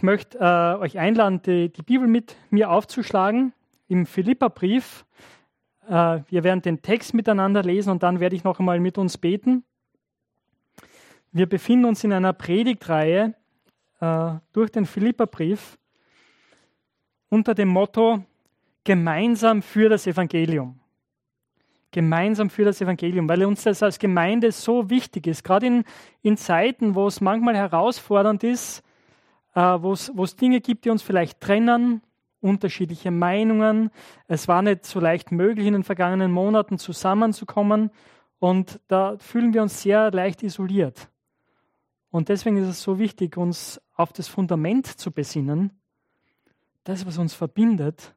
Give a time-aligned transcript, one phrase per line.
[0.00, 3.52] ich möchte äh, euch einladen, die, die, Bibel mit mir aufzuschlagen
[3.86, 5.04] im Philipperbrief.
[5.86, 9.18] Äh, wir werden den Text miteinander lesen und dann werde ich noch einmal mit uns
[9.18, 9.62] beten.
[11.32, 13.34] Wir befinden uns in einer Predigtreihe
[14.00, 15.76] äh, durch den Philipperbrief
[17.28, 18.24] unter dem Motto
[18.84, 20.80] Gemeinsam für das Evangelium.
[21.90, 25.84] Gemeinsam für das Evangelium, weil uns das als Gemeinde so wichtig ist, gerade in,
[26.22, 28.82] in Zeiten, wo es manchmal herausfordernd ist,
[29.54, 32.02] wo es Dinge gibt, die uns vielleicht trennen,
[32.40, 33.90] unterschiedliche Meinungen.
[34.26, 37.90] Es war nicht so leicht möglich, in den vergangenen Monaten zusammenzukommen
[38.38, 41.10] und da fühlen wir uns sehr leicht isoliert.
[42.10, 45.70] Und deswegen ist es so wichtig, uns auf das Fundament zu besinnen,
[46.84, 48.14] das, was uns verbindet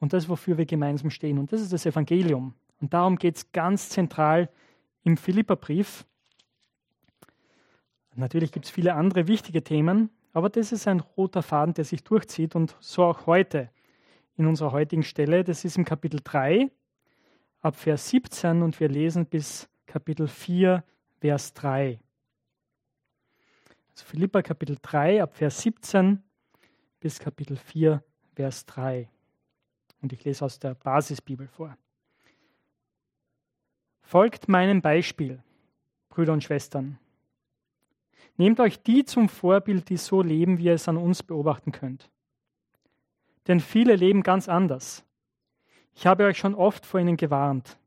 [0.00, 1.38] und das, wofür wir gemeinsam stehen.
[1.38, 2.54] Und das ist das Evangelium.
[2.80, 4.48] Und darum geht es ganz zentral
[5.04, 6.06] im Philipperbrief.
[8.16, 12.02] Natürlich gibt es viele andere wichtige Themen, aber das ist ein roter Faden, der sich
[12.02, 13.70] durchzieht und so auch heute
[14.36, 15.44] in unserer heutigen Stelle.
[15.44, 16.70] Das ist im Kapitel 3
[17.60, 20.82] ab Vers 17 und wir lesen bis Kapitel 4,
[21.20, 22.00] Vers 3.
[23.92, 26.20] Also Philippa Kapitel 3 ab Vers 17
[26.98, 28.02] bis Kapitel 4,
[28.34, 29.08] Vers 3.
[30.02, 31.78] Und ich lese aus der Basisbibel vor.
[34.02, 35.44] Folgt meinem Beispiel,
[36.08, 36.98] Brüder und Schwestern.
[38.36, 42.10] Nehmt euch die zum Vorbild, die so leben, wie ihr es an uns beobachten könnt.
[43.46, 45.04] Denn viele leben ganz anders.
[45.94, 47.78] Ich habe euch schon oft vor ihnen gewarnt.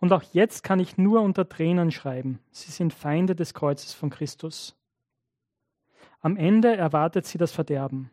[0.00, 2.40] Und auch jetzt kann ich nur unter Tränen schreiben.
[2.50, 4.74] Sie sind Feinde des Kreuzes von Christus.
[6.22, 8.10] Am Ende erwartet sie das Verderben.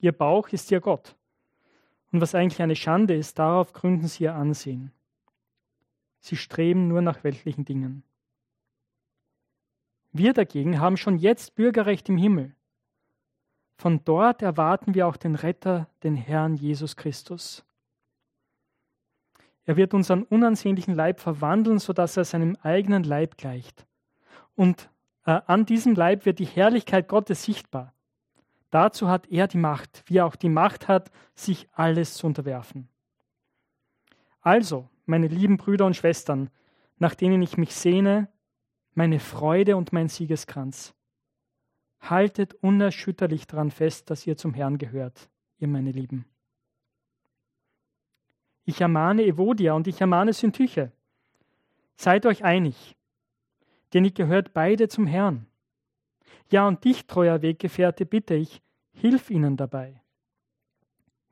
[0.00, 1.16] Ihr Bauch ist ihr Gott.
[2.12, 4.92] Und was eigentlich eine Schande ist, darauf gründen sie ihr Ansehen.
[6.20, 8.02] Sie streben nur nach weltlichen Dingen.
[10.12, 12.54] Wir dagegen haben schon jetzt Bürgerrecht im Himmel.
[13.76, 17.64] Von dort erwarten wir auch den Retter, den Herrn Jesus Christus.
[19.64, 23.86] Er wird unseren unansehnlichen Leib verwandeln, sodass er seinem eigenen Leib gleicht.
[24.56, 24.90] Und
[25.26, 27.92] äh, an diesem Leib wird die Herrlichkeit Gottes sichtbar.
[28.70, 32.88] Dazu hat er die Macht, wie er auch die Macht hat, sich alles zu unterwerfen.
[34.40, 36.50] Also, meine lieben Brüder und Schwestern,
[36.98, 38.28] nach denen ich mich sehne,
[38.98, 40.94] meine Freude und mein Siegeskranz.
[42.00, 46.26] Haltet unerschütterlich daran fest, dass ihr zum Herrn gehört, ihr meine Lieben.
[48.66, 50.92] Ich ermahne Evodia und ich ermahne Syntyche.
[51.96, 52.98] Seid euch einig
[53.92, 55.46] denn ihr gehört beide zum Herrn.
[56.50, 60.00] Ja, und dich, treuer Weggefährte, bitte ich, hilf ihnen dabei.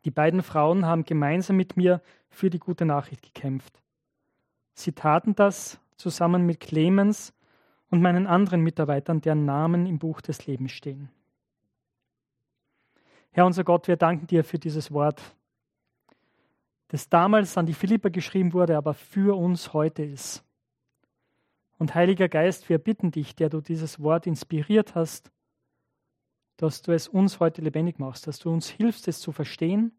[0.05, 3.83] Die beiden Frauen haben gemeinsam mit mir für die gute Nachricht gekämpft.
[4.75, 7.33] Sie taten das zusammen mit Clemens
[7.97, 11.09] und meinen anderen Mitarbeitern, deren Namen im Buch des Lebens stehen.
[13.31, 15.23] Herr unser Gott, wir danken dir für dieses Wort,
[16.89, 20.45] das damals an die Philipper geschrieben wurde, aber für uns heute ist.
[21.79, 25.33] Und Heiliger Geist, wir bitten dich, der du dieses Wort inspiriert hast,
[26.59, 29.93] dass du es uns heute lebendig machst, dass du uns hilfst, es zu verstehen,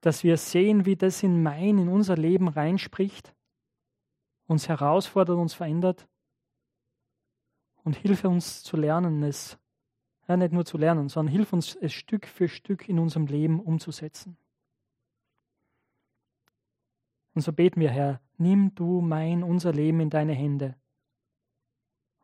[0.00, 3.32] dass wir sehen, wie das in mein, in unser Leben reinspricht,
[4.46, 6.08] uns herausfordert, uns verändert
[7.82, 9.58] und hilfe uns zu lernen, es
[10.26, 13.60] ja, nicht nur zu lernen, sondern hilf uns, es Stück für Stück in unserem Leben
[13.60, 14.36] umzusetzen.
[17.34, 20.76] Und so beten wir, Herr, nimm du mein, unser Leben in deine Hände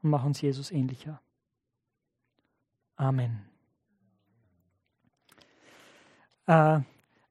[0.02, 1.20] und mach uns Jesus ähnlicher.
[2.96, 3.44] Amen.
[6.46, 6.80] Äh,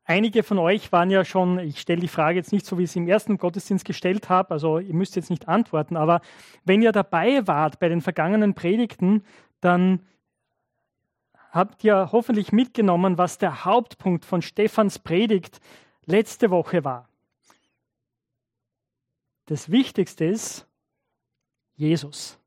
[0.10, 2.92] einige von euch waren ja schon, ich stelle die Frage jetzt nicht so, wie ich
[2.92, 6.22] sie im ersten Gottesdienst gestellt habe, also ihr müsst jetzt nicht antworten, aber
[6.66, 9.24] wenn ihr dabei wart bei den vergangenen Predigten,
[9.62, 10.06] dann
[11.52, 15.62] habt ihr hoffentlich mitgenommen, was der Hauptpunkt von Stephans Predigt
[16.06, 17.08] letzte Woche war.
[19.46, 20.68] Das Wichtigste ist
[21.76, 22.40] Jesus.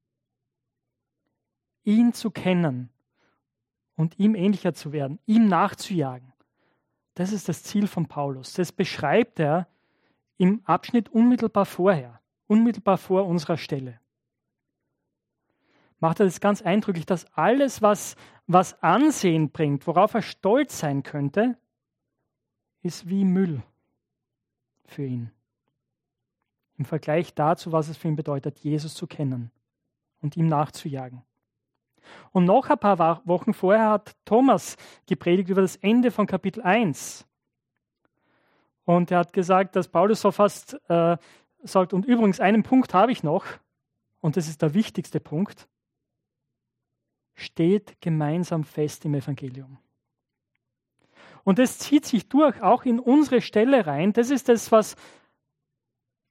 [1.84, 2.90] Ihn zu kennen
[3.96, 6.31] und ihm ähnlicher zu werden, ihm nachzujagen.
[7.14, 8.55] Das ist das Ziel von Paulus.
[8.55, 9.69] Das beschreibt er
[10.38, 14.00] im Abschnitt unmittelbar vorher, unmittelbar vor unserer Stelle.
[16.00, 18.17] Macht er das ganz eindrücklich, dass alles, was,
[18.47, 21.56] was Ansehen bringt, worauf er stolz sein könnte,
[22.82, 23.62] ist wie Müll
[24.85, 25.31] für ihn
[26.82, 29.53] im Vergleich dazu, was es für ihn bedeutet, Jesus zu kennen
[30.20, 31.23] und ihm nachzujagen.
[32.32, 34.76] Und noch ein paar Wochen vorher hat Thomas
[35.06, 37.26] gepredigt über das Ende von Kapitel 1.
[38.84, 41.16] Und er hat gesagt, dass Paulus so fast äh,
[41.62, 43.44] sagt, und übrigens einen Punkt habe ich noch,
[44.20, 45.69] und das ist der wichtigste Punkt.
[47.34, 49.78] steht gemeinsam fest im Evangelium.
[51.44, 54.12] Und das zieht sich durch, auch in unsere Stelle rein.
[54.12, 54.96] Das ist das, was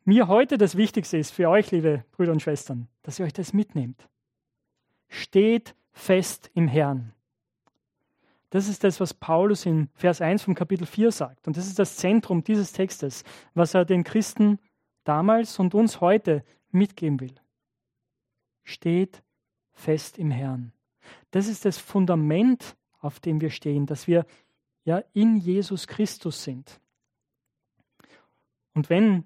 [0.06, 3.54] mir heute das Wichtigste ist für euch, liebe Brüder und Schwestern, dass ihr euch das
[3.54, 4.08] mitnehmt.
[5.12, 7.14] Steht fest im Herrn.
[8.50, 11.48] Das ist das, was Paulus in Vers 1 vom Kapitel 4 sagt.
[11.48, 13.24] Und das ist das Zentrum dieses Textes,
[13.54, 14.58] was er den Christen
[15.04, 17.36] damals und uns heute mitgeben will.
[18.64, 19.22] Steht
[19.74, 20.72] fest im Herrn.
[21.32, 24.26] Das ist das Fundament, auf dem wir stehen, dass wir
[24.86, 26.80] ja in Jesus Christus sind.
[28.74, 29.26] Und wenn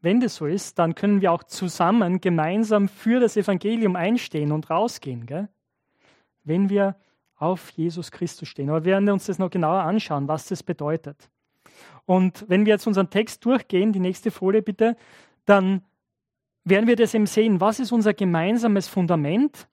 [0.00, 4.70] wenn das so ist, dann können wir auch zusammen gemeinsam für das Evangelium einstehen und
[4.70, 5.48] rausgehen, gell?
[6.44, 6.96] wenn wir
[7.36, 8.70] auf Jesus Christus stehen.
[8.70, 11.30] Aber wir werden uns das noch genauer anschauen, was das bedeutet.
[12.04, 14.96] Und wenn wir jetzt unseren Text durchgehen, die nächste Folie bitte,
[15.44, 15.82] dann
[16.64, 17.60] werden wir das eben sehen.
[17.60, 19.68] Was ist unser gemeinsames Fundament?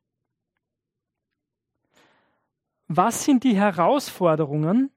[2.88, 4.92] Was sind die Herausforderungen,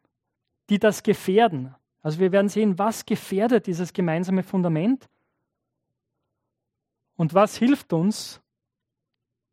[0.69, 1.75] die das gefährden?
[2.03, 5.09] Also wir werden sehen, was gefährdet dieses gemeinsame Fundament
[7.19, 8.41] und was hilft uns,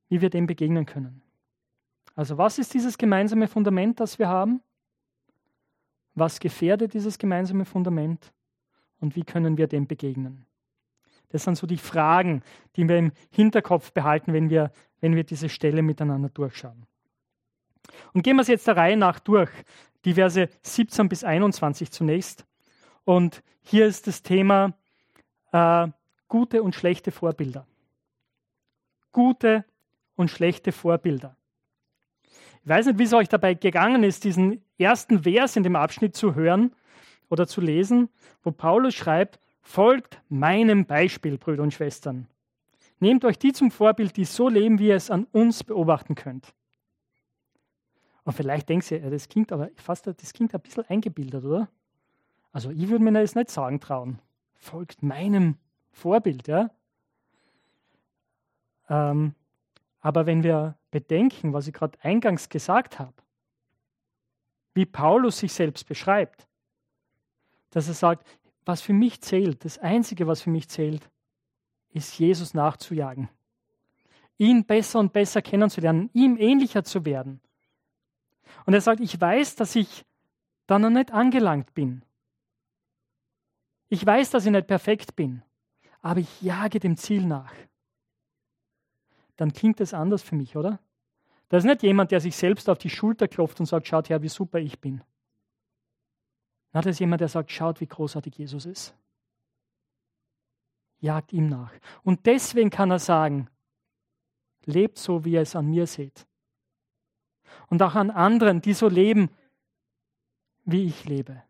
[0.07, 1.23] wie wir dem begegnen können?
[2.15, 4.61] Also was ist dieses gemeinsame Fundament, das wir haben?
[6.13, 8.31] Was gefährdet dieses gemeinsame Fundament?
[8.99, 10.45] Und wie können wir dem begegnen?
[11.29, 12.43] Das sind so die Fragen,
[12.75, 14.71] die wir im Hinterkopf behalten, wenn wir,
[15.01, 16.85] wenn wir diese Stelle miteinander durchschauen.
[18.13, 19.49] Und gehen wir es jetzt der Reihe nach durch,
[20.05, 22.45] die Verse 17 bis 21 zunächst.
[23.05, 24.73] Und hier ist das Thema
[25.51, 25.87] äh,
[26.35, 27.65] gute und schlechte Vorbilder.
[29.13, 29.63] Gute
[30.17, 31.37] und schlechte Vorbilder.
[32.61, 36.13] Ich weiß nicht, wie es euch dabei gegangen ist, diesen ersten Vers in dem Abschnitt
[36.13, 36.75] zu hören
[37.29, 38.09] oder zu lesen,
[38.43, 42.27] wo Paulus schreibt, folgt meinem Beispiel, Brüder und Schwestern.
[42.99, 46.53] Nehmt euch die zum Vorbild, die so leben, wie ihr es an uns beobachten könnt.
[48.25, 51.69] Und vielleicht denkt ihr, das klingt aber fast, das klingt ein bisschen eingebildet, oder?
[52.51, 54.19] Also ich würde mir das nicht sagen trauen.
[54.57, 55.59] Folgt meinem
[55.95, 56.69] Vorbild, ja.
[58.89, 59.33] Ähm,
[60.01, 63.13] aber wenn wir bedenken, was ich gerade eingangs gesagt habe,
[64.73, 66.47] wie Paulus sich selbst beschreibt,
[67.71, 68.27] dass er sagt,
[68.65, 71.09] was für mich zählt, das Einzige, was für mich zählt,
[71.91, 73.29] ist Jesus nachzujagen,
[74.37, 77.39] ihn besser und besser kennenzulernen, ihm ähnlicher zu werden.
[78.65, 80.05] Und er sagt, ich weiß, dass ich
[80.67, 82.03] da noch nicht angelangt bin.
[83.87, 85.41] Ich weiß, dass ich nicht perfekt bin
[86.05, 87.51] aber ich jage dem Ziel nach,
[89.37, 90.77] dann klingt das anders für mich, oder?
[91.49, 94.21] Das ist nicht jemand, der sich selbst auf die Schulter klopft und sagt, schaut her,
[94.21, 95.03] wie super ich bin.
[96.73, 98.95] Na, das ist jemand, der sagt, schaut, wie großartig Jesus ist.
[100.99, 101.73] Jagt ihm nach.
[102.03, 103.49] Und deswegen kann er sagen,
[104.65, 106.27] lebt so, wie ihr es an mir seht.
[107.65, 109.31] Und auch an anderen, die so leben,
[110.65, 111.41] wie ich lebe.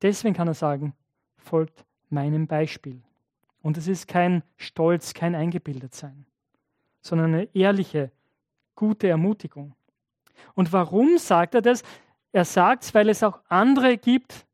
[0.00, 0.94] Deswegen kann er sagen,
[1.38, 3.02] folgt meinem Beispiel.
[3.62, 6.26] Und es ist kein Stolz, kein Eingebildetsein,
[7.00, 8.10] sondern eine ehrliche,
[8.74, 9.74] gute Ermutigung.
[10.54, 11.82] Und warum sagt er das?
[12.32, 14.46] Er sagt es, weil es auch andere gibt,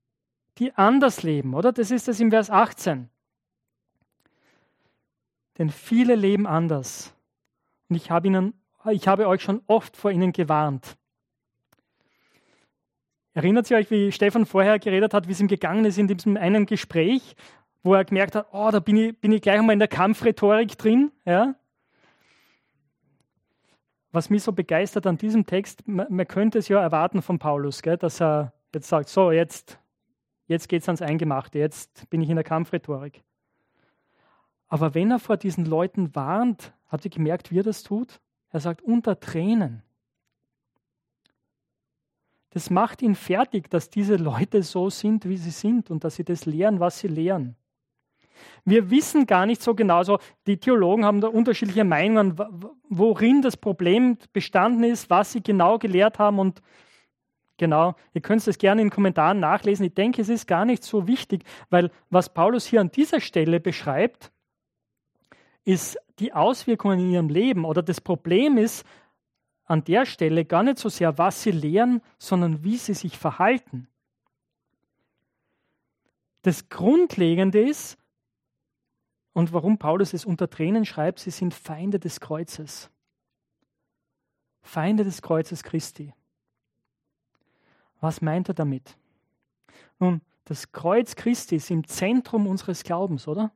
[0.58, 1.72] die anders leben, oder?
[1.72, 3.08] Das ist es im Vers 18.
[5.58, 7.14] Denn viele leben anders.
[7.88, 8.54] Und ich habe, ihnen,
[8.90, 10.96] ich habe euch schon oft vor ihnen gewarnt.
[13.34, 16.36] Erinnert ihr euch, wie Stefan vorher geredet hat, wie es ihm gegangen ist in diesem
[16.36, 17.34] einen Gespräch,
[17.84, 20.76] wo er gemerkt hat, oh, da bin ich, bin ich gleich einmal in der Kampfrhetorik
[20.78, 21.12] drin.
[21.26, 21.54] Ja?
[24.10, 27.82] Was mich so begeistert an diesem Text, man, man könnte es ja erwarten von Paulus,
[27.82, 29.78] gell, dass er jetzt sagt, so, jetzt,
[30.46, 33.22] jetzt geht es ans Eingemachte, jetzt bin ich in der Kampfrhetorik.
[34.66, 38.20] Aber wenn er vor diesen Leuten warnt, hat er gemerkt, wie er das tut?
[38.48, 39.82] Er sagt, unter Tränen.
[42.48, 46.24] Das macht ihn fertig, dass diese Leute so sind, wie sie sind und dass sie
[46.24, 47.56] das lehren, was sie lehren.
[48.64, 52.36] Wir wissen gar nicht so genau, so die Theologen haben da unterschiedliche Meinungen,
[52.88, 56.62] worin das Problem bestanden ist, was sie genau gelehrt haben und
[57.56, 59.86] genau, ihr könnt es gerne in den Kommentaren nachlesen.
[59.86, 63.60] Ich denke, es ist gar nicht so wichtig, weil was Paulus hier an dieser Stelle
[63.60, 64.32] beschreibt,
[65.64, 68.84] ist die Auswirkungen in ihrem Leben oder das Problem ist
[69.64, 73.88] an der Stelle gar nicht so sehr, was sie lehren, sondern wie sie sich verhalten.
[76.42, 77.96] Das Grundlegende ist,
[79.34, 82.88] und warum Paulus es unter Tränen schreibt, sie sind Feinde des Kreuzes.
[84.62, 86.14] Feinde des Kreuzes Christi.
[88.00, 88.96] Was meint er damit?
[89.98, 93.52] Nun, das Kreuz Christi ist im Zentrum unseres Glaubens, oder?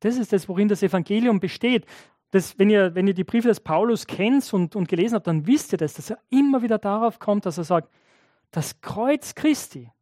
[0.00, 1.84] Das ist das, worin das Evangelium besteht.
[2.30, 5.46] das, wenn, ihr, wenn ihr die Briefe des Paulus kennt und, und gelesen habt, dann
[5.46, 7.92] wisst ihr das, dass er immer wieder darauf kommt, dass er sagt,
[8.52, 9.92] das Kreuz Christi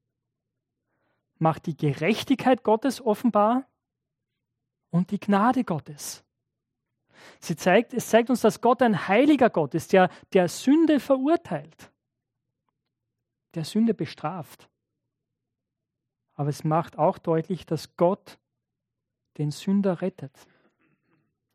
[1.38, 3.66] macht die Gerechtigkeit Gottes offenbar
[4.96, 6.24] und die Gnade Gottes.
[7.38, 11.92] Sie zeigt, es zeigt uns, dass Gott ein heiliger Gott ist, der, der Sünde verurteilt,
[13.54, 14.68] der Sünde bestraft.
[16.34, 18.38] Aber es macht auch deutlich, dass Gott
[19.38, 20.32] den Sünder rettet.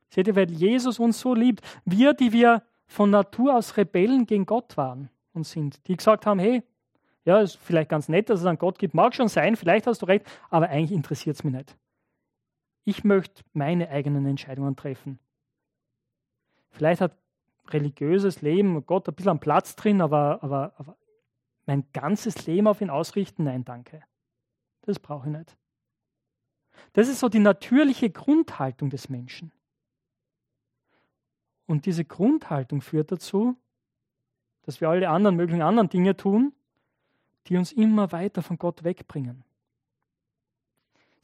[0.10, 4.46] Seht ihr, weil Jesus uns so liebt, wir, die wir von Natur aus Rebellen gegen
[4.46, 6.64] Gott waren und sind, die gesagt haben, hey,
[7.24, 10.02] ja, ist vielleicht ganz nett, dass es an Gott gibt, mag schon sein, vielleicht hast
[10.02, 11.78] du recht, aber eigentlich interessiert es mich nicht.
[12.84, 15.20] Ich möchte meine eigenen Entscheidungen treffen.
[16.72, 17.16] Vielleicht hat
[17.70, 20.98] religiöses Leben Gott ein bisschen Platz drin, aber, aber, aber
[21.66, 24.04] mein ganzes Leben auf ihn ausrichten, nein, danke.
[24.82, 25.58] Das brauche ich nicht.
[26.94, 29.52] Das ist so die natürliche Grundhaltung des Menschen.
[31.68, 33.56] Und diese Grundhaltung führt dazu,
[34.64, 36.54] dass wir alle anderen möglichen anderen Dinge tun,
[37.48, 39.44] die uns immer weiter von Gott wegbringen.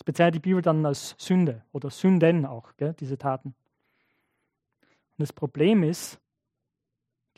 [0.08, 3.50] Bezeichnet die Bibel dann als Sünde oder Sünden auch, gell, diese Taten.
[3.50, 6.18] Und das Problem ist,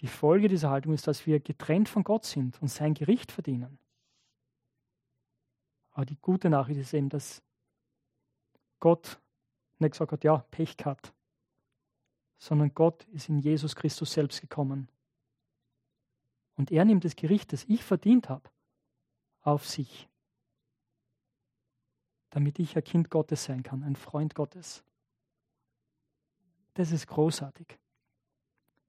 [0.02, 3.80] die Folge dieser Haltung ist, dass wir getrennt von Gott sind und sein Gericht verdienen.
[5.94, 7.42] Aber die gute Nachricht ist eben, dass
[8.80, 9.20] Gott
[9.80, 11.12] nicht gesagt hat, ja, Pech gehabt,
[12.38, 14.90] sondern Gott ist in Jesus Christus selbst gekommen.
[16.56, 18.48] Und er nimmt das Gericht, das ich verdient habe,
[19.42, 20.08] auf sich,
[22.30, 24.84] damit ich ein Kind Gottes sein kann, ein Freund Gottes.
[26.76, 27.78] Das ist großartig.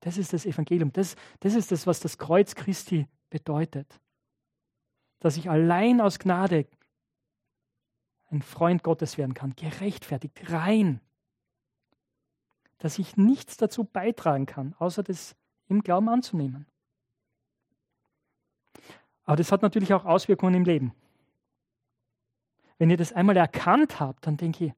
[0.00, 0.92] Das ist das Evangelium.
[0.92, 4.00] Das, das ist das, was das Kreuz Christi bedeutet.
[5.18, 6.66] Dass ich allein aus Gnade
[8.30, 11.00] ein Freund Gottes werden kann, gerechtfertigt, rein,
[12.78, 15.36] dass ich nichts dazu beitragen kann, außer das
[15.68, 16.66] im Glauben anzunehmen.
[19.24, 20.94] Aber das hat natürlich auch Auswirkungen im Leben.
[22.80, 24.72] Wenn ihr das einmal erkannt habt, dann denke ich,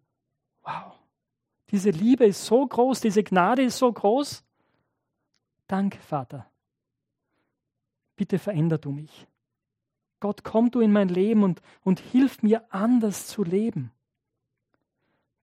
[0.64, 0.92] wow,
[1.70, 4.42] diese Liebe ist so groß, diese Gnade ist so groß.
[5.68, 6.50] Danke, Vater.
[8.16, 9.28] Bitte veränder du mich.
[10.18, 13.92] Gott, komm du in mein Leben und, und hilf mir anders zu leben.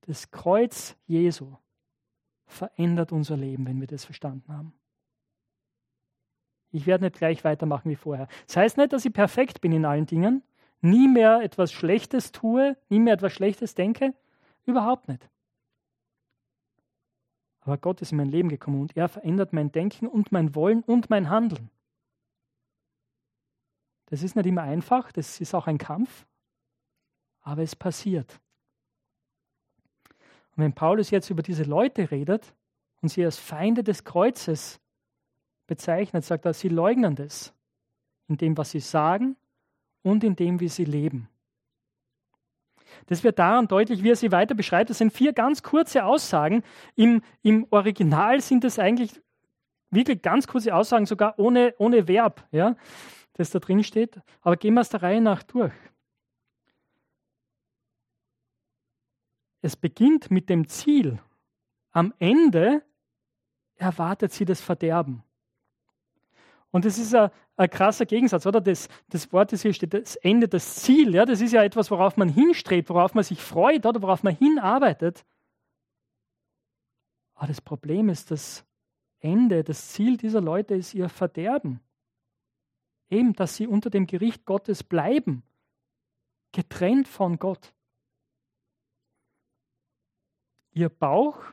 [0.02, 1.56] Das Kreuz Jesu
[2.46, 4.74] verändert unser Leben, wenn wir das verstanden haben.
[6.72, 8.28] Ich werde nicht gleich weitermachen wie vorher.
[8.48, 10.44] Das heißt nicht, dass ich perfekt bin in allen Dingen,
[10.82, 14.14] nie mehr etwas Schlechtes tue, nie mehr etwas Schlechtes denke.
[14.66, 15.30] Überhaupt nicht.
[17.62, 20.84] Aber Gott ist in mein Leben gekommen und er verändert mein Denken und mein Wollen
[20.84, 21.70] und mein Handeln.
[24.08, 26.26] Das ist nicht immer einfach, das ist auch ein Kampf,
[27.42, 28.40] aber es passiert.
[30.56, 32.56] Und wenn Paulus jetzt über diese Leute redet
[33.02, 34.80] und sie als Feinde des Kreuzes
[35.68, 37.54] bezeichnet, sagt er, sie leugnen das
[38.28, 39.36] in dem, was sie sagen
[40.04, 41.30] und in dem, wie sie leben.
[43.06, 44.90] Das wird daran deutlich, wie er sie weiter beschreibt.
[44.90, 46.64] Das sind vier ganz kurze Aussagen.
[46.96, 49.22] Im, im Original sind es eigentlich
[49.92, 52.76] wirklich ganz kurze Aussagen, sogar ohne, ohne Verb, ja,
[53.34, 54.20] das da drin steht.
[54.42, 55.74] Aber gehen wir es der Reihe nach durch.
[59.62, 61.20] Es beginnt mit dem Ziel.
[61.92, 62.84] Am Ende
[63.76, 65.24] erwartet sie das Verderben.
[66.72, 68.62] Und das ist ein, ein krasser Gegensatz, oder?
[68.62, 71.92] Das, das Wort, das hier steht, das Ende, das Ziel, ja, das ist ja etwas,
[71.92, 75.26] worauf man hinstrebt, worauf man sich freut, oder worauf man hinarbeitet.
[77.36, 78.66] Aber das Problem ist, das
[79.20, 81.82] Ende, das Ziel dieser Leute ist ihr Verderben.
[83.10, 85.44] Eben, dass sie unter dem Gericht Gottes bleiben,
[86.54, 87.74] getrennt von Gott.
[90.72, 91.44] Ihr Bauch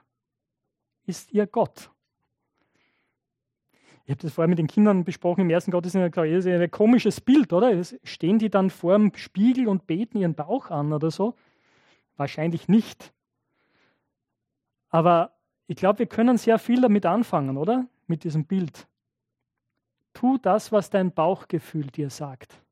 [1.04, 1.90] ist ihr Gott.
[4.06, 6.12] Ich habe das vorher mit den Kindern besprochen im ersten Gottesdienst.
[6.12, 7.82] Klar, das ist ein komisches Bild, oder?
[8.04, 11.34] Stehen die dann vor dem Spiegel und beten ihren Bauch an oder so?
[12.16, 13.12] Wahrscheinlich nicht.
[14.90, 15.32] Aber
[15.66, 17.86] ich glaube, wir können sehr viel damit anfangen, oder?
[18.06, 18.86] Mit diesem Bild.
[20.12, 22.62] Tu das, was dein Bauchgefühl dir sagt.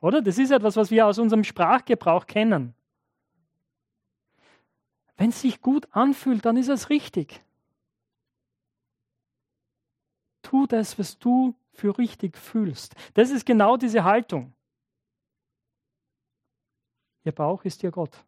[0.00, 0.22] Oder?
[0.22, 2.74] Das ist etwas, was wir aus unserem Sprachgebrauch kennen.
[5.16, 7.42] Wenn es sich gut anfühlt, dann ist es richtig.
[10.52, 12.94] Tu das, was du für richtig fühlst.
[13.14, 14.52] Das ist genau diese Haltung.
[17.24, 18.22] Ihr Bauch ist ihr Gott.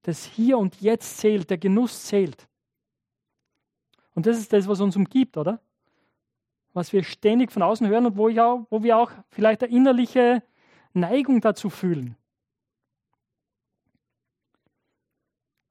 [0.00, 2.48] Das Hier und Jetzt zählt, der Genuss zählt.
[4.14, 5.60] Und das ist das, was uns umgibt, oder?
[6.72, 10.42] Was wir ständig von außen hören und wo, auch, wo wir auch vielleicht eine innerliche
[10.94, 12.16] Neigung dazu fühlen.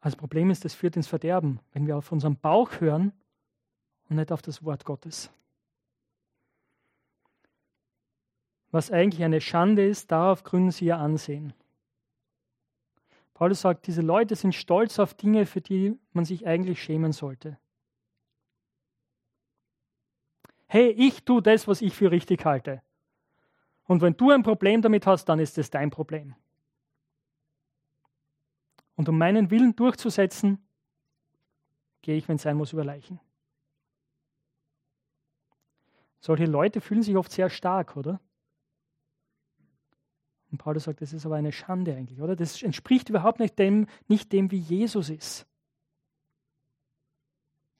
[0.01, 3.13] Das Problem ist, das führt ins Verderben, wenn wir auf unseren Bauch hören
[4.11, 5.31] und nicht auf das Wort Gottes.
[8.69, 11.53] Was eigentlich eine Schande ist, darauf gründen sie ihr Ansehen.
[13.33, 17.57] Paulus sagt, diese Leute sind stolz auf Dinge, für die man sich eigentlich schämen sollte.
[20.67, 22.81] Hey, ich tue das, was ich für richtig halte.
[23.85, 26.35] Und wenn du ein Problem damit hast, dann ist es dein Problem.
[28.95, 30.61] Und um meinen Willen durchzusetzen,
[32.01, 33.21] gehe ich, wenn es sein muss, über Leichen.
[36.21, 38.21] Solche Leute fühlen sich oft sehr stark, oder?
[40.51, 42.35] Und Paulus sagt, das ist aber eine Schande eigentlich, oder?
[42.35, 45.47] Das entspricht überhaupt nicht dem, nicht dem, wie Jesus ist.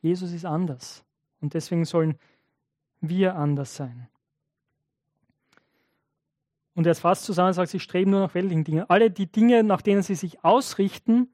[0.01, 1.05] Jesus ist anders.
[1.39, 2.17] Und deswegen sollen
[3.00, 4.07] wir anders sein.
[6.74, 8.89] Und er fast zusammen sagt, sie streben nur nach weltlichen Dingen.
[8.89, 11.29] Alle die Dinge, nach denen sie sich ausrichten,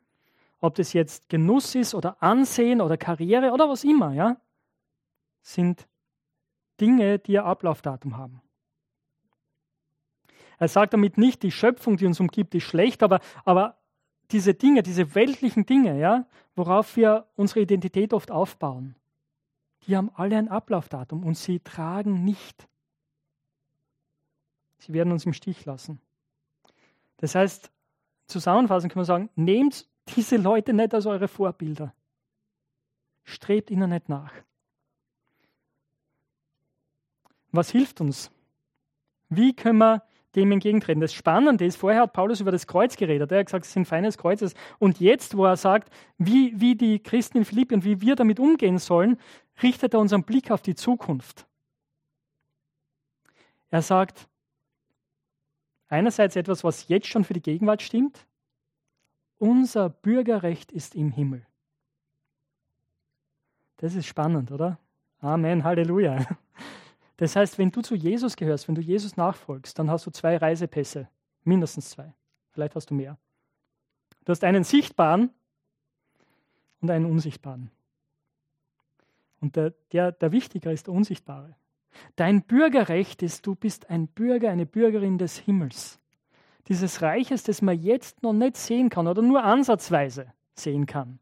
[0.59, 4.41] ob das jetzt Genuss ist oder Ansehen oder Karriere oder was immer, ja,
[5.41, 5.87] sind
[6.79, 8.41] Dinge, die ihr Ablaufdatum haben.
[10.59, 13.77] Er sagt damit nicht, die Schöpfung, die uns umgibt, ist schlecht, aber, aber
[14.31, 18.95] diese Dinge, diese weltlichen Dinge, ja, worauf wir unsere Identität oft aufbauen,
[19.85, 22.67] die haben alle ein Ablaufdatum und sie tragen nicht.
[24.79, 26.01] Sie werden uns im Stich lassen.
[27.17, 27.71] Das heißt,
[28.27, 31.93] zusammenfassend kann man sagen, nehmt diese Leute nicht als eure Vorbilder.
[33.23, 34.33] Strebt ihnen nicht nach.
[37.57, 38.29] Was hilft uns?
[39.29, 40.03] Wie können wir
[40.35, 41.01] dem entgegentreten?
[41.01, 43.31] Das Spannende ist, vorher hat Paulus über das Kreuz geredet.
[43.31, 44.53] Er hat gesagt, es sind Feinde des Kreuzes.
[44.77, 48.77] Und jetzt, wo er sagt, wie, wie die Christen in Philippien, wie wir damit umgehen
[48.77, 49.17] sollen,
[49.63, 51.47] richtet er unseren Blick auf die Zukunft.
[53.71, 54.29] Er sagt,
[55.87, 58.27] einerseits etwas, was jetzt schon für die Gegenwart stimmt.
[59.39, 61.43] Unser Bürgerrecht ist im Himmel.
[63.77, 64.77] Das ist spannend, oder?
[65.21, 66.23] Amen, Halleluja.
[67.17, 70.37] Das heißt, wenn du zu Jesus gehörst, wenn du Jesus nachfolgst, dann hast du zwei
[70.37, 71.09] Reisepässe,
[71.43, 72.13] mindestens zwei.
[72.51, 73.17] Vielleicht hast du mehr.
[74.23, 75.31] Du hast einen sichtbaren
[76.81, 77.71] und einen unsichtbaren.
[79.39, 81.55] Und der, der, der wichtiger ist der unsichtbare.
[82.15, 85.99] Dein Bürgerrecht ist, du bist ein Bürger, eine Bürgerin des Himmels.
[86.67, 91.19] Dieses Reiches, das man jetzt noch nicht sehen kann oder nur ansatzweise sehen kann.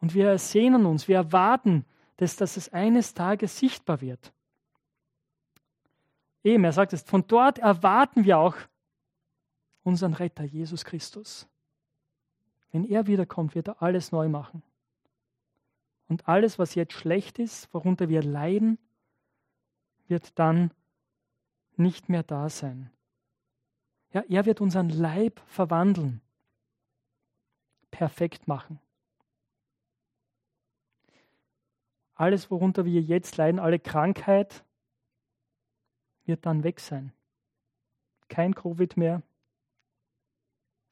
[0.00, 1.84] Und wir sehnen uns, wir erwarten,
[2.20, 4.30] dass, dass es eines Tages sichtbar wird.
[6.44, 8.56] Eben, er sagt es, von dort erwarten wir auch
[9.84, 11.48] unseren Retter, Jesus Christus.
[12.72, 14.62] Wenn er wiederkommt, wird er alles neu machen.
[16.08, 18.78] Und alles, was jetzt schlecht ist, worunter wir leiden,
[20.06, 20.72] wird dann
[21.76, 22.90] nicht mehr da sein.
[24.12, 26.20] Ja, er wird unseren Leib verwandeln,
[27.90, 28.78] perfekt machen.
[32.20, 34.64] Alles, worunter wir jetzt leiden, alle Krankheit,
[36.24, 37.12] wird dann weg sein.
[38.28, 39.22] Kein Covid mehr,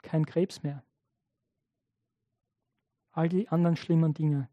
[0.01, 0.83] kein Krebs mehr.
[3.11, 4.49] All die anderen schlimmen Dinge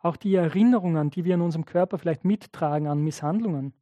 [0.00, 3.74] auch die Erinnerungen, die wir in unserem Körper vielleicht mittragen an Misshandlungen,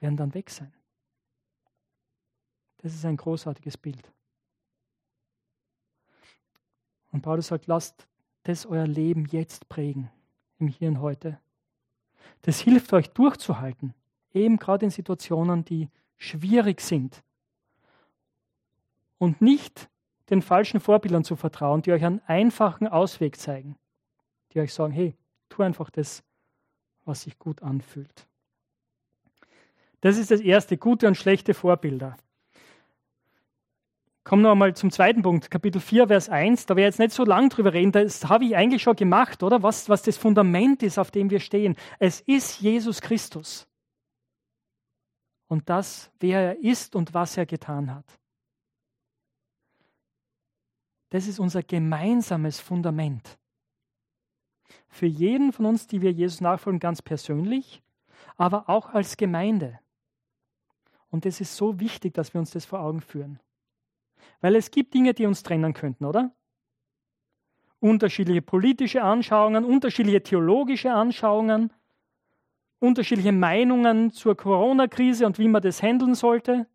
[0.00, 0.72] werden dann weg sein.
[2.78, 4.10] Das ist ein großartiges Bild.
[7.12, 8.08] Und Paulus sagt, lasst
[8.44, 10.10] das euer Leben jetzt prägen,
[10.58, 11.38] im Hier und Heute.
[12.42, 13.94] Das hilft euch durchzuhalten,
[14.32, 17.22] eben gerade in Situationen, die schwierig sind.
[19.18, 19.90] Und nicht
[20.30, 23.76] den falschen Vorbildern zu vertrauen, die euch einen einfachen Ausweg zeigen
[24.52, 25.16] die euch sagen, hey,
[25.48, 26.22] tu einfach das,
[27.04, 28.26] was sich gut anfühlt.
[30.00, 32.16] Das ist das erste, gute und schlechte Vorbilder.
[34.30, 36.66] Kommen wir mal zum zweiten Punkt, Kapitel 4, Vers 1.
[36.66, 39.42] Da werde ich jetzt nicht so lang drüber reden, das habe ich eigentlich schon gemacht,
[39.42, 39.64] oder?
[39.64, 41.74] Was, was das Fundament ist, auf dem wir stehen.
[41.98, 43.66] Es ist Jesus Christus.
[45.48, 48.04] Und das, wer er ist und was er getan hat.
[51.08, 53.36] Das ist unser gemeinsames Fundament
[54.86, 57.82] für jeden von uns, die wir Jesus nachfolgen, ganz persönlich,
[58.36, 59.80] aber auch als Gemeinde.
[61.08, 63.40] Und es ist so wichtig, dass wir uns das vor Augen führen.
[64.40, 66.34] Weil es gibt Dinge, die uns trennen könnten, oder?
[67.80, 71.72] Unterschiedliche politische Anschauungen, unterschiedliche theologische Anschauungen,
[72.78, 76.66] unterschiedliche Meinungen zur Corona-Krise und wie man das handeln sollte.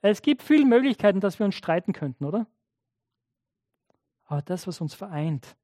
[0.00, 2.46] Es gibt viele Möglichkeiten, dass wir uns streiten könnten, oder?
[4.24, 5.56] Aber das, was uns vereint,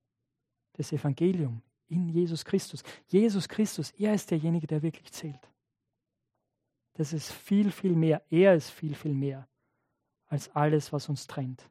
[0.75, 2.83] das Evangelium in Jesus Christus.
[3.07, 5.51] Jesus Christus, er ist derjenige, der wirklich zählt.
[6.95, 8.23] Das ist viel, viel mehr.
[8.31, 9.49] Er ist viel, viel mehr
[10.29, 11.69] als alles, was uns trennt.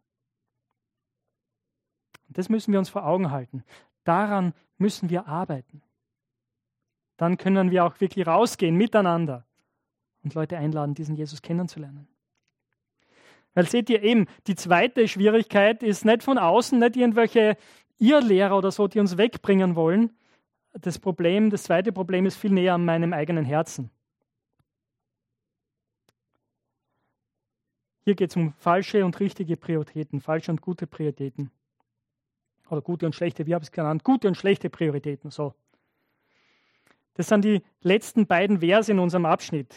[2.27, 3.63] Und das müssen wir uns vor Augen halten.
[4.03, 5.81] Daran müssen wir arbeiten.
[7.17, 9.45] Dann können wir auch wirklich rausgehen miteinander
[10.23, 12.07] und Leute einladen, diesen Jesus kennenzulernen.
[13.53, 17.57] Weil seht ihr eben, die zweite Schwierigkeit ist nicht von außen, nicht irgendwelche
[17.97, 20.15] Irrlehrer oder so, die uns wegbringen wollen.
[20.73, 23.89] Das Problem, das zweite Problem ist viel näher an meinem eigenen Herzen.
[28.07, 31.51] Hier geht es um falsche und richtige Prioritäten, falsche und gute Prioritäten.
[32.69, 34.05] Oder gute und schlechte, wie habe ich es genannt?
[34.05, 35.53] Gute und schlechte Prioritäten, so.
[37.15, 39.75] Das sind die letzten beiden Verse in unserem Abschnitt.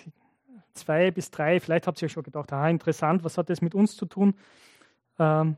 [0.75, 3.75] Zwei bis drei, vielleicht habt ihr euch schon gedacht, ah, interessant, was hat das mit
[3.75, 4.35] uns zu tun?
[5.19, 5.57] Ähm,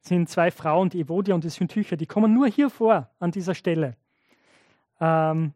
[0.00, 3.54] sind zwei Frauen, die Evodia und die Syntyche, die kommen nur hier vor, an dieser
[3.54, 3.96] Stelle.
[5.00, 5.52] Ähm,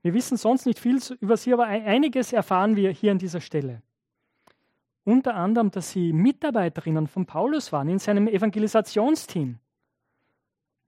[0.00, 3.82] wir wissen sonst nicht viel über sie, aber einiges erfahren wir hier an dieser Stelle.
[5.04, 9.58] Unter anderem, dass sie Mitarbeiterinnen von Paulus waren in seinem Evangelisationsteam,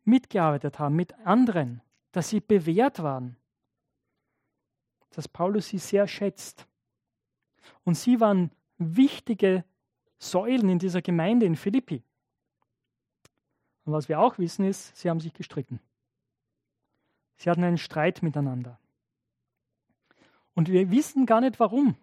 [0.04, 3.36] mitgearbeitet haben mit anderen, dass sie bewährt waren,
[5.10, 6.66] dass Paulus sie sehr schätzt.
[7.84, 9.64] Und sie waren wichtige
[10.18, 12.02] Säulen in dieser Gemeinde in Philippi.
[13.84, 15.80] Und was wir auch wissen ist, sie haben sich gestritten.
[17.36, 18.78] Sie hatten einen Streit miteinander.
[20.54, 21.96] Und wir wissen gar nicht warum.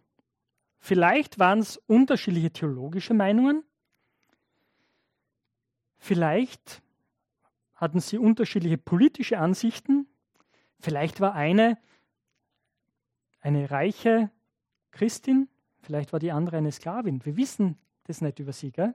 [0.85, 3.63] Vielleicht waren es unterschiedliche theologische Meinungen.
[5.97, 6.81] Vielleicht
[7.75, 10.09] hatten sie unterschiedliche politische Ansichten.
[10.81, 11.77] Vielleicht war eine
[13.39, 14.29] eine reiche
[14.91, 15.47] Christin,
[15.79, 17.23] vielleicht war die andere eine Sklavin.
[17.25, 18.73] Wir wissen das nicht über sie.
[18.73, 18.93] Gell?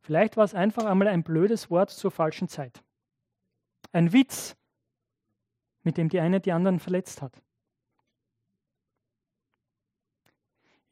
[0.00, 2.82] Vielleicht war es einfach einmal ein blödes Wort zur falschen Zeit.
[3.92, 4.56] Ein Witz,
[5.82, 7.42] mit dem die eine die anderen verletzt hat.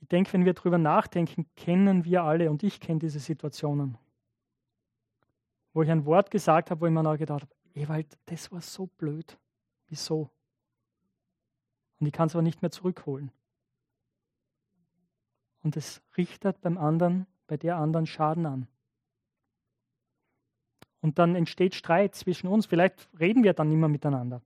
[0.08, 3.98] Ich denke, wenn wir darüber nachdenken, kennen wir alle und ich kenne diese Situationen,
[5.74, 8.86] wo ich ein Wort gesagt habe, wo ich mir nachgedacht habe, Ewald, das war so
[8.86, 9.38] blöd.
[9.88, 10.30] Wieso?
[12.00, 13.30] Und ich kann es aber nicht mehr zurückholen.
[15.62, 18.66] Und es richtet beim anderen, bei der anderen Schaden an.
[21.02, 22.64] Und dann entsteht Streit zwischen uns.
[22.64, 24.40] Vielleicht reden wir dann nicht mehr miteinander.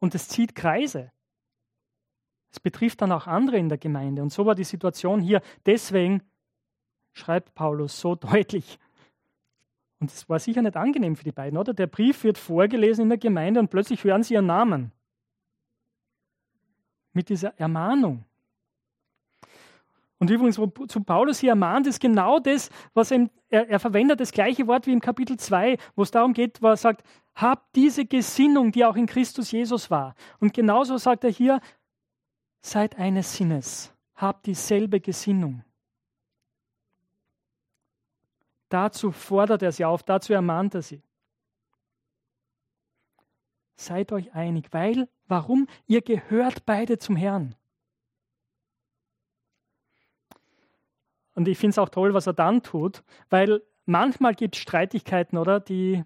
[0.00, 1.12] Und es zieht Kreise.
[2.52, 4.22] Es betrifft dann auch andere in der Gemeinde.
[4.22, 5.40] Und so war die Situation hier.
[5.64, 6.22] Deswegen
[7.12, 8.78] schreibt Paulus so deutlich.
[10.00, 11.72] Und es war sicher nicht angenehm für die beiden, oder?
[11.72, 14.92] Der Brief wird vorgelesen in der Gemeinde und plötzlich hören sie ihren Namen.
[17.12, 18.24] Mit dieser Ermahnung.
[20.18, 24.30] Und übrigens, zu Paulus hier ermahnt, ist genau das, was er, er, er verwendet, das
[24.30, 27.02] gleiche Wort wie im Kapitel 2, wo es darum geht, wo er sagt,
[27.34, 30.14] habt diese Gesinnung, die auch in Christus Jesus war.
[30.38, 31.60] Und genauso sagt er hier,
[32.62, 35.64] Seid eines Sinnes, habt dieselbe Gesinnung.
[38.68, 41.02] Dazu fordert er sie auf, dazu ermahnt er sie.
[43.76, 45.66] Seid euch einig, weil, warum?
[45.86, 47.56] Ihr gehört beide zum Herrn.
[51.34, 55.36] Und ich finde es auch toll, was er dann tut, weil manchmal gibt es Streitigkeiten,
[55.36, 55.58] oder?
[55.58, 56.04] Die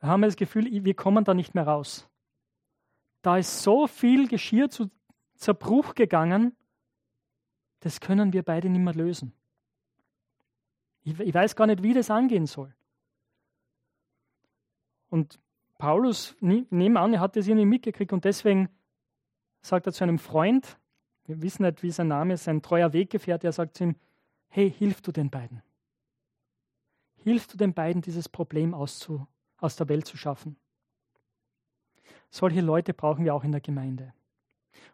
[0.00, 2.08] haben das Gefühl, wir kommen da nicht mehr raus.
[3.22, 4.90] Da ist so viel Geschirr zu
[5.36, 6.56] Zerbruch gegangen,
[7.80, 9.32] das können wir beide nicht mehr lösen.
[11.02, 12.74] Ich, ich weiß gar nicht, wie das angehen soll.
[15.10, 15.38] Und
[15.78, 18.68] Paulus, nehmen an, er hat das irgendwie mitgekriegt und deswegen
[19.60, 20.78] sagt er zu einem Freund,
[21.26, 23.96] wir wissen nicht, wie sein Name ist, ein treuer Weggefährte, er sagt zu ihm,
[24.48, 25.62] hey, hilf du den beiden.
[27.16, 30.56] Hilf du den beiden, dieses Problem auszu, aus der Welt zu schaffen.
[32.30, 34.12] Solche Leute brauchen wir auch in der Gemeinde.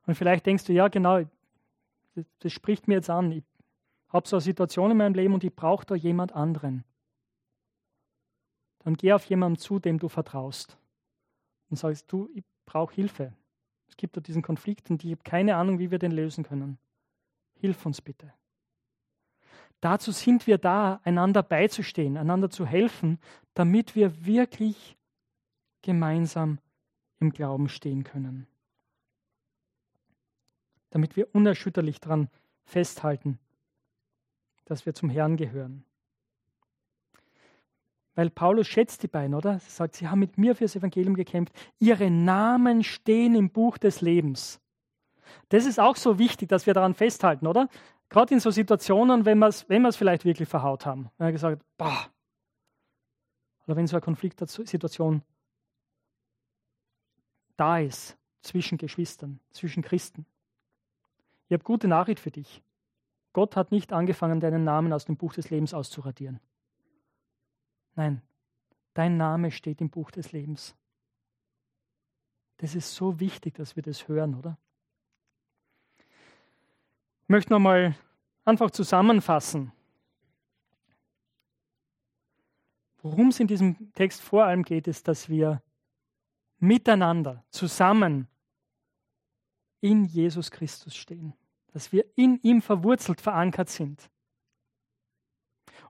[0.06, 1.20] Und vielleicht denkst du, ja, genau,
[2.14, 3.32] das, das spricht mir jetzt an.
[3.32, 3.44] Ich
[4.08, 6.84] habe so eine Situation in meinem Leben und ich brauche da jemand anderen.
[8.80, 10.78] Dann geh auf jemanden zu, dem du vertraust
[11.68, 13.32] und sagst, du, ich brauche Hilfe.
[13.88, 16.78] Es gibt da diesen Konflikt und ich habe keine Ahnung, wie wir den lösen können.
[17.54, 18.32] Hilf uns bitte.
[19.80, 23.18] Dazu sind wir da, einander beizustehen, einander zu helfen,
[23.54, 24.96] damit wir wirklich
[25.82, 26.58] gemeinsam
[27.18, 28.46] im Glauben stehen können
[30.90, 32.28] damit wir unerschütterlich daran
[32.64, 33.38] festhalten,
[34.64, 35.84] dass wir zum Herrn gehören.
[38.14, 39.52] Weil Paulus schätzt die beiden, oder?
[39.52, 41.54] Er sagt, sie haben mit mir fürs Evangelium gekämpft.
[41.78, 44.60] Ihre Namen stehen im Buch des Lebens.
[45.48, 47.68] Das ist auch so wichtig, dass wir daran festhalten, oder?
[48.08, 51.10] Gerade in so Situationen, wenn wir es wenn vielleicht wirklich verhaut haben.
[51.16, 52.10] Wenn wir gesagt boah.
[53.66, 55.22] Oder wenn so eine Konfliktsituation
[57.56, 60.26] da ist zwischen Geschwistern, zwischen Christen.
[61.50, 62.62] Ich habe gute Nachricht für dich.
[63.32, 66.38] Gott hat nicht angefangen, deinen Namen aus dem Buch des Lebens auszuradieren.
[67.96, 68.22] Nein,
[68.94, 70.76] dein Name steht im Buch des Lebens.
[72.58, 74.58] Das ist so wichtig, dass wir das hören, oder?
[77.24, 77.96] Ich möchte nochmal
[78.44, 79.72] einfach zusammenfassen,
[83.02, 85.60] worum es in diesem Text vor allem geht, ist, dass wir
[86.60, 88.29] miteinander, zusammen
[89.80, 91.34] in Jesus Christus stehen,
[91.72, 94.10] dass wir in ihm verwurzelt, verankert sind.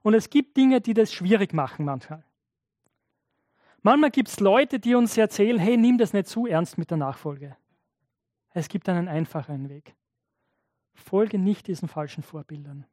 [0.01, 2.23] Und es gibt Dinge, die das schwierig machen manchmal.
[3.83, 6.97] Manchmal gibt es Leute, die uns erzählen, hey, nimm das nicht zu ernst mit der
[6.97, 7.57] Nachfolge.
[8.51, 9.95] Es gibt einen einfacheren Weg.
[10.93, 12.85] Folge nicht diesen falschen Vorbildern,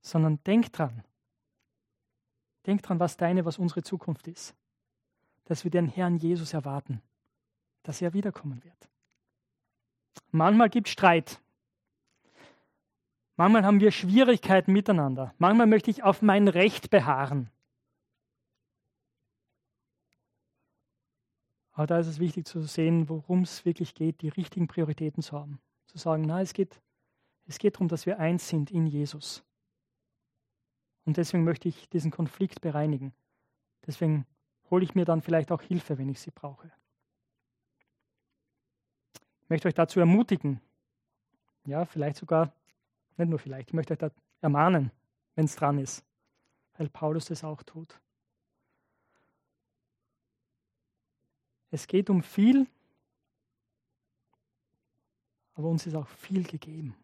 [0.00, 1.04] sondern denk dran.
[2.66, 4.54] Denk dran, was deine, was unsere Zukunft ist.
[5.44, 7.02] Dass wir den Herrn Jesus erwarten,
[7.84, 8.88] dass er wiederkommen wird.
[10.32, 11.40] Manchmal gibt es Streit.
[13.36, 15.32] Manchmal haben wir Schwierigkeiten miteinander.
[15.38, 17.50] Manchmal möchte ich auf mein Recht beharren.
[21.72, 25.38] Aber da ist es wichtig zu sehen, worum es wirklich geht, die richtigen Prioritäten zu
[25.38, 25.60] haben.
[25.86, 26.80] Zu sagen, na, es geht,
[27.46, 29.44] es geht darum, dass wir eins sind in Jesus.
[31.04, 33.12] Und deswegen möchte ich diesen Konflikt bereinigen.
[33.86, 34.24] Deswegen
[34.70, 36.72] hole ich mir dann vielleicht auch Hilfe, wenn ich sie brauche.
[39.44, 40.60] Ich möchte euch dazu ermutigen,
[41.66, 42.52] ja, vielleicht sogar,
[43.16, 44.90] nicht nur vielleicht, ich möchte euch da ermahnen,
[45.34, 46.04] wenn es dran ist,
[46.76, 48.00] weil Paulus das auch tut.
[51.70, 52.66] Es geht um viel,
[55.54, 56.94] aber uns ist auch viel gegeben.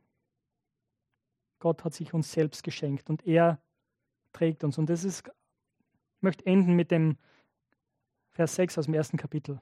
[1.59, 3.61] Gott hat sich uns selbst geschenkt und er
[4.33, 4.79] trägt uns.
[4.79, 7.19] Und das ist, ich möchte enden mit dem
[8.31, 9.61] Vers 6 aus dem ersten Kapitel.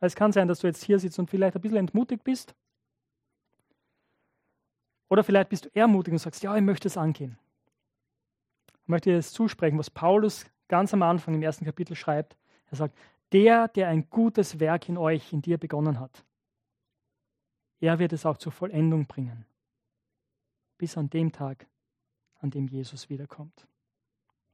[0.00, 2.54] Es kann sein, dass du jetzt hier sitzt und vielleicht ein bisschen entmutigt bist.
[5.08, 7.38] Oder vielleicht bist du ermutigt und sagst, ja, ich möchte es angehen.
[8.82, 12.36] Ich möchte dir das zusprechen, was Paulus ganz am Anfang im ersten Kapitel schreibt.
[12.70, 12.96] Er sagt,
[13.32, 16.24] der, der ein gutes Werk in euch, in dir begonnen hat,
[17.80, 19.44] er wird es auch zur Vollendung bringen.
[20.78, 21.66] Bis an dem Tag,
[22.40, 23.66] an dem Jesus wiederkommt.